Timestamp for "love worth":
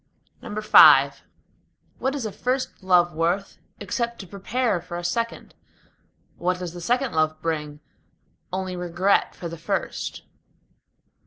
2.81-3.59